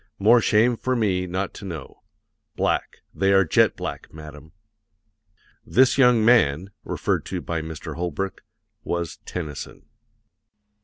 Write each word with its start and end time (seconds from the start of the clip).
More 0.17 0.41
shame 0.41 0.77
for 0.77 0.95
me 0.95 1.27
not 1.27 1.53
to 1.53 1.63
know. 1.65 2.01
Black; 2.55 3.01
they 3.13 3.33
are 3.33 3.45
jet 3.45 3.75
black, 3.75 4.11
madam." 4.11 4.51
"This 5.63 5.95
young 5.95 6.25
man" 6.25 6.71
referred 6.83 7.23
to 7.27 7.39
by 7.39 7.61
Mr. 7.61 7.93
Holbrook 7.97 8.43
was 8.83 9.17
Tennyson. 9.27 9.85